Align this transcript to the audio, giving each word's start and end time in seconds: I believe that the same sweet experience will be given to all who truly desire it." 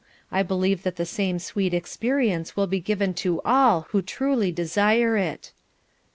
I 0.31 0.41
believe 0.41 0.81
that 0.81 0.95
the 0.95 1.05
same 1.05 1.37
sweet 1.37 1.75
experience 1.75 2.55
will 2.57 2.65
be 2.65 2.79
given 2.79 3.13
to 3.21 3.39
all 3.45 3.81
who 3.91 4.01
truly 4.01 4.51
desire 4.51 5.15
it." 5.15 5.51